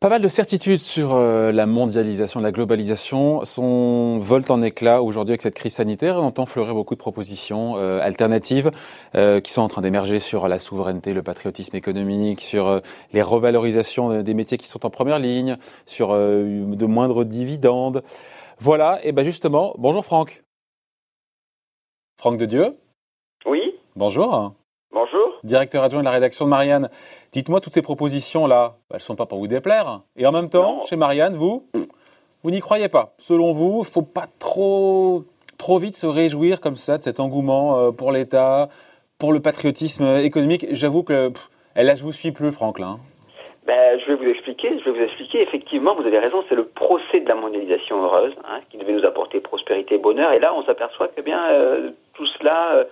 [0.00, 5.32] Pas mal de certitudes sur euh, la mondialisation, la globalisation sont volent en éclat aujourd'hui
[5.32, 6.16] avec cette crise sanitaire.
[6.16, 8.70] On entend fleurir beaucoup de propositions euh, alternatives
[9.14, 12.80] euh, qui sont en train d'émerger sur la souveraineté, le patriotisme économique, sur
[13.12, 18.02] les revalorisations des métiers qui sont en première ligne, sur de moindres dividendes.
[18.58, 20.42] Voilà, et ben justement, bonjour Franck.
[22.18, 22.76] Franck de Dieu.
[23.98, 24.52] Bonjour.
[24.92, 25.40] Bonjour.
[25.42, 26.88] Directeur adjoint de la rédaction de Marianne.
[27.32, 30.02] Dites-moi, toutes ces propositions-là, elles ne sont pas pour vous déplaire.
[30.16, 31.66] Et en même temps, chez Marianne, vous,
[32.44, 33.14] vous n'y croyez pas.
[33.18, 35.24] Selon vous, il ne faut pas trop,
[35.58, 38.68] trop vite se réjouir comme ça de cet engouement euh, pour l'État,
[39.18, 40.66] pour le patriotisme économique.
[40.70, 41.32] J'avoue que
[41.74, 43.00] là, je vous suis plus, Franklin.
[43.00, 43.00] Hein.
[43.66, 44.78] Ben, je vais vous expliquer.
[44.78, 45.42] Je vais vous expliquer.
[45.42, 46.44] Effectivement, vous avez raison.
[46.48, 50.32] C'est le procès de la mondialisation heureuse hein, qui devait nous apporter prospérité et bonheur.
[50.34, 52.86] Et là, on s'aperçoit que bien euh, tout cela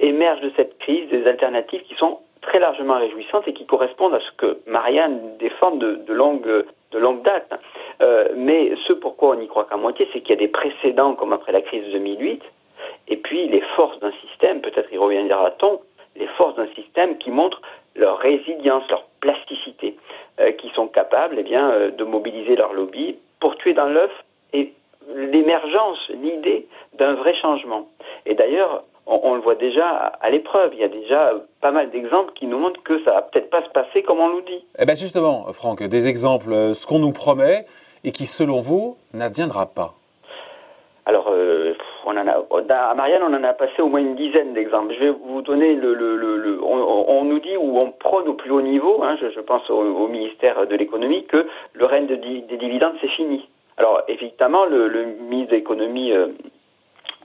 [0.00, 4.14] euh, émerge de cette crise des alternatives qui sont très largement réjouissantes et qui correspondent
[4.14, 7.52] à ce que Marianne défend de, longue, de longue date.
[8.00, 11.14] Euh, mais ce pourquoi on n'y croit qu'à moitié, c'est qu'il y a des précédents
[11.14, 12.42] comme après la crise de 2008,
[13.08, 15.80] et puis les forces d'un système, peut-être y reviendra-t-on,
[16.16, 17.60] les forces d'un système qui montrent
[17.96, 19.96] leur résilience, leur plasticité,
[20.40, 24.12] euh, qui sont capables eh bien, euh, de mobiliser leur lobby pour tuer dans l'œuf
[25.14, 27.88] l'émergence, l'idée d'un vrai changement.
[28.26, 29.86] Et d'ailleurs, on, le voit déjà
[30.20, 30.70] à l'épreuve.
[30.74, 33.62] Il y a déjà pas mal d'exemples qui nous montrent que ça va peut-être pas
[33.62, 34.64] se passer comme on nous dit.
[34.78, 37.66] Eh bien justement, Franck, des exemples, euh, ce qu'on nous promet
[38.04, 39.94] et qui, selon vous, n'adviendra pas.
[41.06, 41.72] Alors, euh,
[42.04, 44.94] on en a, à Marianne, on en a passé au moins une dizaine d'exemples.
[44.94, 45.94] Je vais vous donner le.
[45.94, 50.06] le, on, nous dit ou on prône au plus haut niveau, hein, je, pense au,
[50.08, 53.48] ministère de l'économie, que le règne des dividendes, c'est fini.
[53.78, 56.12] Alors, évidemment, le, ministre de l'économie.
[56.12, 56.28] Euh,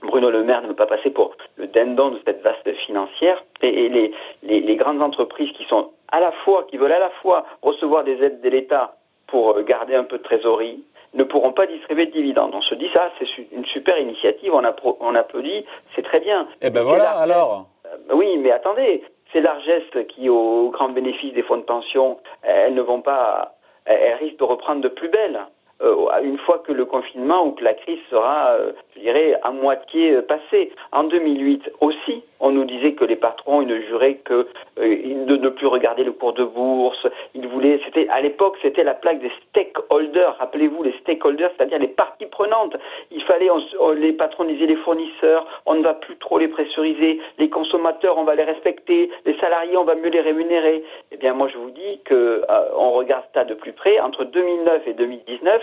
[0.04, 3.88] Bruno Le Maire ne veut pas passer pour le dindon de cette vaste financière et,
[3.88, 8.04] les, les, grandes entreprises qui sont à la fois, qui veulent à la fois recevoir
[8.04, 10.84] des aides de l'État pour euh, garder un peu de trésorerie,
[11.14, 12.54] ne pourront pas distribuer de dividendes.
[12.54, 14.62] On se dit ça, c'est une super initiative, on,
[15.00, 16.42] on applaudit, c'est très bien.
[16.60, 17.66] Et eh ben voilà alors.
[17.86, 22.74] Euh, oui, mais attendez, ces largesses qui, au grand bénéfice des fonds de pension, elles
[22.74, 23.54] ne vont pas,
[23.84, 25.40] elles risquent de reprendre de plus belle.
[25.82, 29.50] Euh, une fois que le confinement ou que la crise sera, euh, je dirais, à
[29.50, 30.70] moitié euh, passée.
[30.92, 34.46] En 2008 aussi, on nous disait que les patrons, ils ne juraient que
[34.76, 37.06] de ne plus regarder le cours de bourse.
[37.34, 40.36] Ils voulaient, c'était à l'époque, c'était la plaque des stakeholders.
[40.38, 42.76] Rappelez-vous, les stakeholders, c'est-à-dire les parties prenantes.
[43.10, 43.48] Il fallait,
[43.96, 47.20] les patrons les fournisseurs, on ne va plus trop les pressuriser.
[47.38, 49.10] Les consommateurs, on va les respecter.
[49.24, 50.84] Les salariés, on va mieux les rémunérer.
[51.12, 52.44] Eh bien, moi, je vous dis que
[52.76, 53.98] on regarde ça de plus près.
[54.00, 55.62] Entre 2009 et 2019,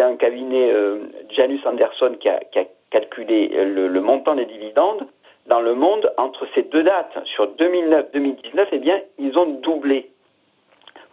[0.00, 0.98] c'est un cabinet euh,
[1.30, 2.40] Janus Anderson qui a,
[2.90, 5.06] calculé le, montant des dividendes.
[5.46, 10.10] Dans le monde, entre ces deux dates, sur 2009-2019, eh bien, ils ont doublé.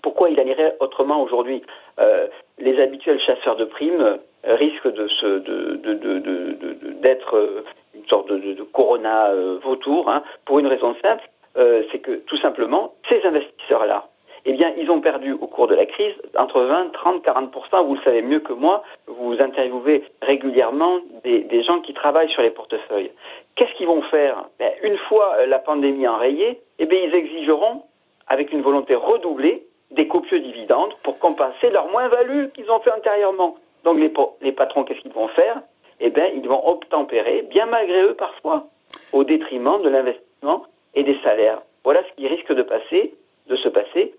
[0.01, 1.61] Pourquoi il en irait autrement aujourd'hui?
[1.99, 2.27] Euh,
[2.59, 4.01] Les habituels chasseurs de primes
[4.45, 5.07] euh, risquent de
[7.01, 9.33] d'être une sorte de, corona
[9.63, 11.27] vautour, hein, pour une raison simple,
[11.91, 14.07] c'est que tout simplement, ces investisseurs-là,
[14.49, 17.95] eh bien, ils ont perdu au cours de la crise entre 20, 30, 40% Vous
[17.95, 23.11] le savez mieux que moi, vous interviewez régulièrement des, gens qui travaillent sur les portefeuilles.
[23.55, 24.45] Qu'est-ce qu'ils vont faire?
[24.57, 27.83] Ben, Une fois la pandémie enrayée, eh bien, ils exigeront,
[28.27, 33.57] avec une volonté redoublée, des copieux dividendes pour compenser leur moins-value qu'ils ont fait antérieurement.
[33.83, 35.61] Donc, les, patrons, qu'est-ce qu'ils vont faire?
[35.99, 38.67] Eh bien, ils vont obtempérer, bien malgré eux parfois,
[39.11, 40.63] au détriment de l'investissement
[40.95, 41.61] et des salaires.
[41.83, 43.13] Voilà ce qui risque de passer,
[43.47, 44.13] de se passer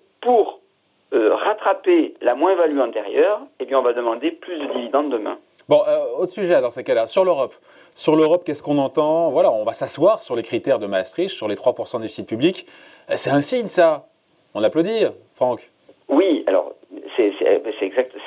[1.89, 5.39] rattraper la moins-value antérieure, eh bien, on va demander plus de dividendes demain.
[5.69, 7.55] Bon, euh, autre sujet dans ces cas-là, sur l'Europe.
[7.95, 9.31] Sur l'Europe, qu'est-ce qu'on entend?
[9.31, 12.67] Voilà, on va s'asseoir sur les critères de Maastricht, sur les 3% de déficit public.
[13.11, 14.07] Euh, c'est un signe, ça.
[14.55, 15.69] On applaudit, Franck.
[16.09, 16.38] Oui.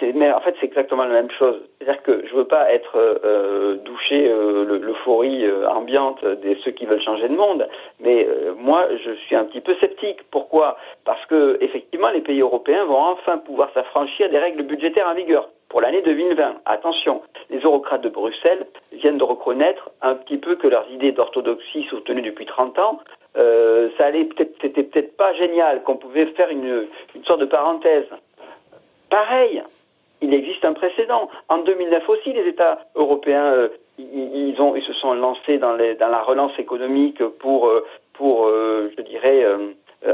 [0.02, 1.62] Mais en fait, c'est exactement la même chose.
[1.78, 6.86] C'est-à-dire que je veux pas être euh, euh douché euh, l'euphorie ambiante de ceux qui
[6.86, 7.68] veulent changer de monde,
[8.00, 10.20] mais moi, je suis un petit peu sceptique.
[10.32, 10.78] Pourquoi?
[11.06, 15.50] Parce que effectivement, les pays européens vont enfin pouvoir s'affranchir des règles budgétaires en vigueur
[15.70, 16.62] pour l'année 2020.
[16.66, 21.84] Attention, les eurocrates de Bruxelles viennent de reconnaître un petit peu que leurs idées d'orthodoxie
[21.90, 23.00] soutenues depuis 30 ans,
[23.36, 26.88] ça allait peut-être, c'était peut-être pas génial, qu'on pouvait faire une
[27.26, 28.08] sorte de parenthèse.
[29.10, 29.62] Pareil,
[30.22, 31.30] il existe un précédent.
[31.50, 37.68] En 2009 aussi, les États européens, euh, se sont lancés dans, la relance économique pour,
[37.68, 37.86] euh,
[38.22, 39.46] euh, je dirais,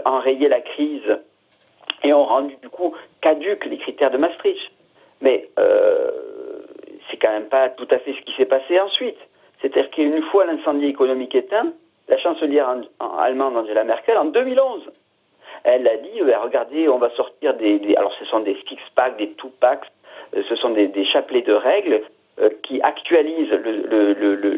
[0.05, 1.17] enrayer la crise
[2.03, 4.71] et ont rendu du coup caduques les critères de Maastricht.
[5.21, 5.49] Mais
[7.09, 9.17] c'est quand même pas tout à fait ce qui s'est passé ensuite.
[9.61, 11.73] C'est-à-dire qu'une fois l'incendie économique éteint,
[12.07, 12.75] la chancelière
[13.19, 14.89] allemande Angela Merkel en 2011.
[15.63, 19.31] Elle a dit, euh, regardez, on va sortir des, Alors ce sont des six-packs, des
[19.31, 19.87] two-packs, euh,
[20.33, 22.01] ce sont des, chapelets de règles
[22.39, 24.55] euh, qui actualisent le,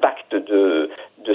[0.00, 0.90] pacte de,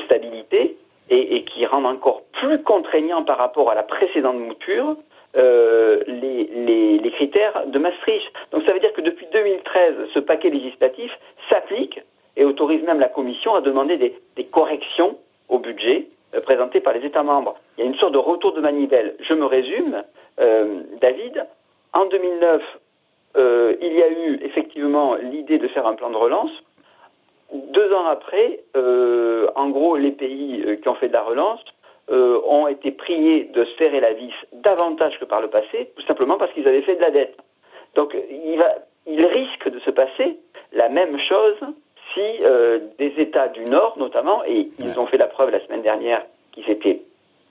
[0.05, 0.77] stabilité
[1.09, 4.95] et, qui rendent encore plus contraignant par rapport à la précédente mouture
[5.35, 8.31] les, les, critères de Maastricht.
[8.51, 11.11] Donc ça veut dire que depuis 2013, ce paquet législatif
[11.49, 11.99] s'applique
[12.39, 15.17] et autorise même la Commission à demander des, corrections
[15.49, 17.55] au budget euh, présenté par les États membres.
[17.77, 19.15] Il y a une sorte de retour de manivelle.
[19.19, 20.03] Je me résume,
[20.39, 21.45] euh, David.
[21.93, 22.61] En 2009,
[23.35, 26.51] euh, il y a eu effectivement l'idée de faire un plan de relance.
[27.51, 28.59] Deux ans après,
[29.55, 31.59] en gros, les pays qui ont fait de la relance
[32.09, 36.53] ont été priés de serrer la vis davantage que par le passé, tout simplement parce
[36.53, 37.35] qu'ils avaient fait de la dette.
[37.95, 38.15] Donc,
[39.07, 40.37] il risque de se passer
[40.73, 41.57] la même chose
[42.43, 46.23] euh, des États du Nord, notamment, et ils ont fait la preuve la semaine dernière
[46.51, 47.01] qu'ils n'étaient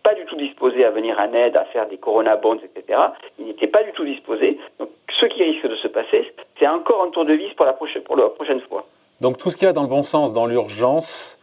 [0.03, 2.99] pas du tout disposés à venir en aide, à faire des Corona Bonds, etc.,
[3.39, 4.59] ils n'étaient pas du tout disposés.
[4.79, 4.89] Donc,
[5.21, 8.03] ce qui risque de se passer, c'est encore un tour de vis pour la, prochaine,
[8.03, 8.87] pour la prochaine fois.
[9.21, 11.39] Donc, tout ce qui va dans le bon sens, dans l'urgence,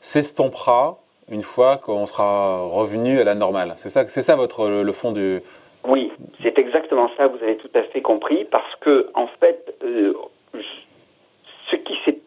[0.00, 0.98] s'estompera
[1.30, 3.74] une fois qu'on sera revenu à la normale.
[3.76, 5.40] C'est ça, c'est ça votre, le fond du.
[5.86, 6.12] Oui,
[6.42, 10.14] c'est exactement ça, vous avez tout à fait compris, parce que, en fait, euh,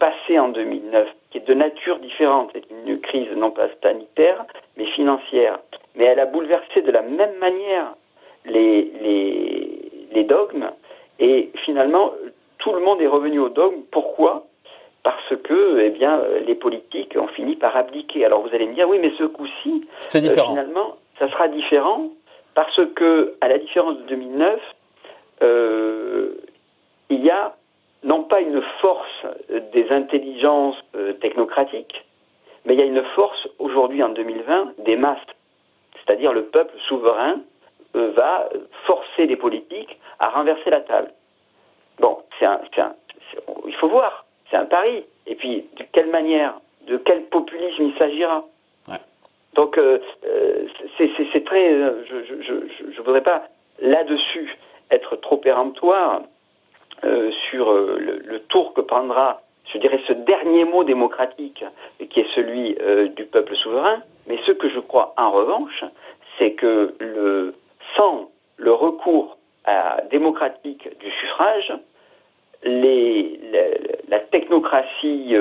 [0.03, 4.43] passé en 2009, qui est de nature différente, c'est une crise non pas sanitaire,
[4.75, 5.59] mais financière.
[5.95, 7.95] Mais elle a bouleversé de la même manière
[8.45, 8.91] les,
[10.11, 10.71] les, dogmes,
[11.19, 12.11] et finalement,
[12.57, 13.81] tout le monde est revenu au dogme.
[13.91, 14.43] Pourquoi?
[15.03, 18.25] Parce que eh bien, les politiques ont fini par abdiquer.
[18.25, 22.09] Alors vous allez me dire, oui, mais ce coup-ci, euh, finalement, ça sera différent
[22.55, 24.59] parce que, à la différence de 2009,
[25.43, 26.33] euh,
[27.09, 27.53] il y a
[28.03, 29.25] non pas une force
[29.73, 32.05] des intelligences euh, technocratiques,
[32.65, 35.19] mais il y a une force aujourd'hui en 2020 des masses.
[35.93, 37.41] C'est-à-dire le peuple souverain
[37.95, 38.49] euh, va
[38.85, 41.11] forcer les politiques à renverser la table.
[41.99, 42.61] Bon, c'est un,
[43.67, 45.03] il faut voir, c'est un pari.
[45.27, 46.55] Et puis, de quelle manière,
[46.87, 48.43] de quel populisme il s'agira
[49.53, 49.99] Donc, euh,
[50.97, 51.69] c'est très.
[51.69, 53.43] Je ne voudrais pas
[53.79, 54.57] là-dessus
[54.91, 56.21] être trop péremptoire,
[57.05, 61.63] euh, sur euh, le, tour que prendra, je dirais, ce dernier mot démocratique,
[62.09, 64.01] qui est celui euh, du peuple souverain.
[64.27, 65.83] Mais ce que je crois en revanche,
[66.37, 67.53] c'est que le,
[67.95, 69.37] sans le recours
[70.11, 71.73] démocratique du suffrage,
[72.63, 75.35] la, technocratie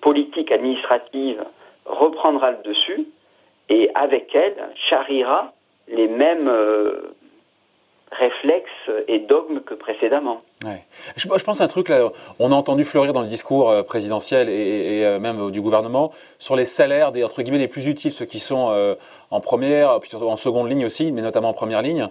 [0.00, 1.44] politique administrative
[1.84, 3.06] reprendra le dessus
[3.68, 4.56] et avec elle
[4.88, 5.52] charriera
[5.88, 6.50] les mêmes
[8.12, 10.42] réflexes et dogmes que précédemment.
[10.64, 10.82] Ouais.
[11.16, 14.48] Je, pense à un truc là, on a entendu fleurir dans le discours euh, présidentiel
[14.48, 18.24] et, euh, même du gouvernement sur les salaires des entre guillemets les plus utiles, ceux
[18.24, 18.94] qui sont euh,
[19.30, 22.08] en première, puis en seconde ligne aussi, mais notamment en première ligne,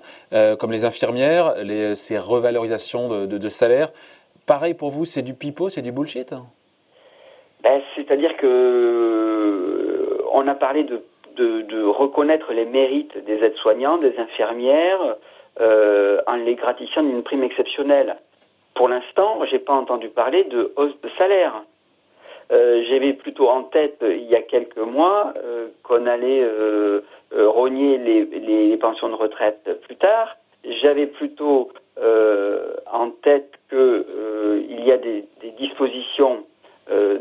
[0.60, 3.90] comme les infirmières, les, ces revalorisations de, de, de salaire.
[4.48, 6.34] Pareil pour vous, c'est du pipeau, c'est du bullshit
[7.64, 11.04] ben, C'est-à-dire que on a parlé de,
[11.38, 15.14] de, reconnaître les mérites des aides-soignants, des infirmières, euh,
[15.60, 18.18] en les gratifiant d'une prime exceptionnelle.
[18.76, 21.64] Pour l'instant, je n'ai pas entendu parler de hausse de salaire.
[22.52, 27.02] Euh, J'avais plutôt en tête, il y a quelques mois, euh, qu'on allait euh,
[27.34, 30.36] euh, rogner les, pensions de retraite plus tard.
[30.82, 31.72] J'avais plutôt
[32.92, 35.26] en tête qu'il y a des
[35.60, 36.44] dispositions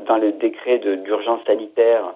[0.06, 2.14] dans le décret d'urgence sanitaire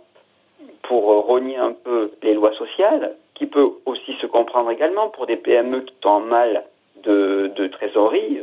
[0.82, 5.36] pour rogner un peu les lois sociales qui peut aussi se comprendre également pour des
[5.36, 6.64] PME qui sont en mal
[7.02, 8.40] de, trésorerie.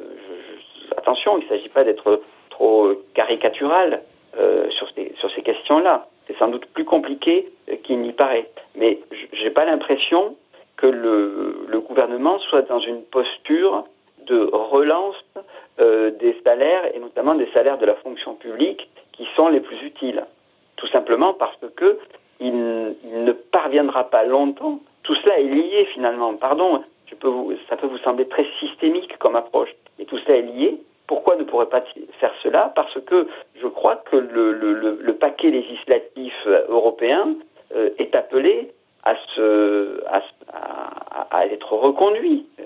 [0.98, 4.02] attention, il ne s'agit pas d'être trop caricatural
[4.38, 6.08] euh, sur ces, questions-là.
[6.28, 8.48] C'est sans doute plus compliqué euh, qu'il n'y paraît.
[8.76, 9.00] Mais
[9.34, 10.36] je n'ai pas l'impression
[10.78, 13.84] que le, gouvernement soit dans une posture
[14.28, 15.16] de relance
[15.80, 19.82] euh, des salaires, et notamment des salaires de la fonction publique, qui sont les plus
[19.82, 20.24] utiles.
[20.78, 21.98] Tout simplement parce que
[22.40, 24.80] il, ne parviendra pas longtemps.
[25.04, 26.34] Tout cela est lié finalement.
[26.36, 29.70] Pardon, je peux vous, ça peut vous sembler très systémique comme approche,
[30.00, 30.80] mais tout cela est lié.
[31.08, 31.84] Pourquoi ne pourrait pas
[32.20, 32.72] faire cela?
[32.76, 33.28] Parce que
[33.62, 36.34] je crois que le, le, le paquet législatif
[36.70, 37.36] européen
[37.76, 38.72] euh, est appelé
[39.04, 40.04] à, se,
[41.32, 42.64] à, être reconduit euh,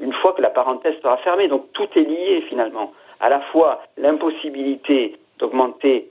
[0.00, 1.48] une fois que la parenthèse sera fermée.
[1.48, 2.92] Donc tout est lié finalement.
[3.20, 6.08] À la fois l'impossibilité d'augmenter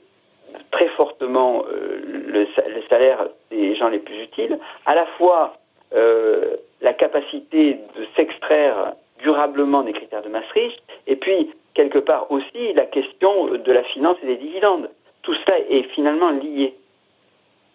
[0.72, 2.48] très fortement euh, le,
[2.90, 5.58] salaire des gens les plus utiles, à la fois
[5.94, 12.74] euh, la capacité de s'extraire durablement des critères de Maastricht, et puis quelque part aussi
[12.74, 14.90] la question de la finance et des dividendes.
[15.22, 16.74] tout cela est finalement lié.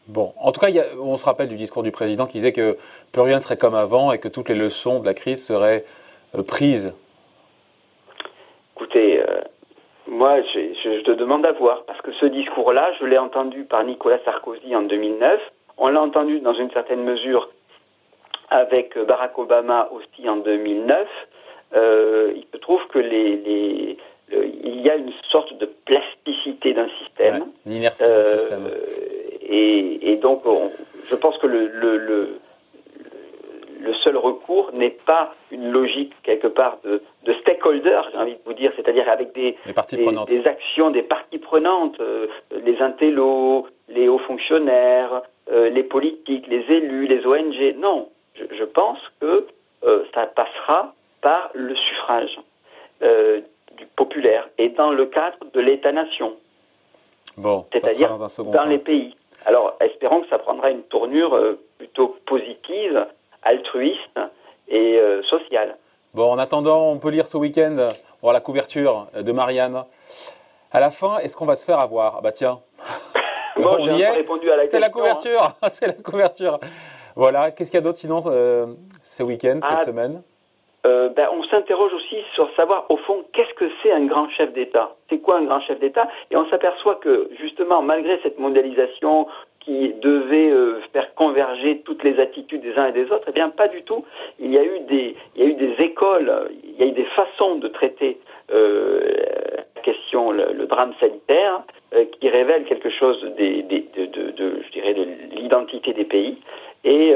[0.06, 0.68] Bon, en tout cas,
[1.00, 2.76] on se rappelle du discours du président qui disait que
[3.12, 5.84] plus rien ne serait comme avant et que toutes les leçons de la crise seraient
[6.34, 6.94] euh, prises.
[8.76, 9.40] Écoutez, euh,
[10.06, 14.18] moi, je, te demande à voir, parce que ce discours-là, je l'ai entendu par Nicolas
[14.24, 15.40] Sarkozy en 2009,
[15.78, 17.48] on l'a entendu dans une certaine mesure
[18.50, 21.08] avec Barack Obama aussi en 2009.
[21.74, 23.96] Euh, il se trouve que les,
[24.30, 27.46] il y a une sorte de plasticité d'un système.
[27.66, 28.68] L'inertie du système
[29.46, 30.42] et, donc,
[31.08, 32.38] je pense que le, le,
[34.02, 38.52] seul recours n'est pas une logique quelque part de, de stakeholder, j'ai envie de vous
[38.52, 39.56] dire, c'est-à-dire avec des,
[40.26, 42.26] des, actions des parties prenantes, euh,
[42.64, 47.76] les intellos, les hauts fonctionnaires, euh, les politiques, les élus, les ONG.
[47.78, 49.46] Non, je, pense que
[49.84, 52.38] euh, ça passera par le suffrage
[53.76, 56.34] du populaire et dans le cadre de l'État-nation.
[57.36, 59.14] Bon, c'est-à-dire dans, dans les pays.
[59.44, 63.06] Alors, espérons que ça prendra une tournure euh, plutôt positive,
[63.42, 64.18] altruiste
[64.68, 65.76] et euh, sociale.
[66.14, 67.88] Bon, en attendant, on peut lire ce week-end
[68.32, 69.84] la couverture de Marianne.
[70.72, 72.16] À la fin, est-ce qu'on va se faire avoir?
[72.18, 72.60] Ah Bah tiens,
[73.66, 74.66] On y est.
[74.66, 76.58] C'est la couverture, c'est la couverture.
[77.16, 77.50] Voilà.
[77.50, 78.66] Qu'est-ce qu'il y a d'autre sinon euh,
[79.02, 80.22] ce week-end, cette ah, semaine?
[80.86, 84.52] euh, ben, on s'interroge aussi sur savoir, au fond, qu'est-ce que c'est un grand chef
[84.52, 84.94] d'État?
[85.08, 86.08] C'est quoi un grand chef d'État?
[86.30, 89.26] Et on s'aperçoit que, justement, malgré cette mondialisation
[89.60, 93.48] qui devait euh, faire converger toutes les attitudes des uns et des autres, eh bien,
[93.48, 94.04] pas du tout.
[94.38, 96.92] Il y a eu des, il y a eu des écoles, il y a eu
[96.92, 98.20] des façons de traiter
[98.52, 99.00] euh,
[99.74, 101.62] la question, le, drame sanitaire,
[102.34, 106.38] euh, révèlent quelque chose des, des, de, de, de, je dirais, de l'identité des pays.
[106.86, 107.14] Et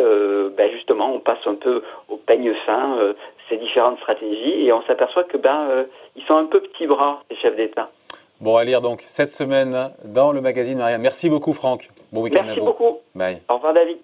[0.56, 2.96] ben justement, on passe un peu au peigne fin
[3.48, 5.84] ces différentes stratégies et on s'aperçoit que ben euh,
[6.16, 7.90] ils sont un peu petits bras les chefs d'État.
[8.40, 10.98] Bon, à lire donc cette semaine dans le magazine Maria.
[10.98, 11.88] Merci beaucoup Franck.
[12.12, 12.46] Bon week-end à vous.
[12.48, 12.98] Merci beaucoup.
[13.14, 13.38] Bye.
[13.48, 13.98] Au revoir David.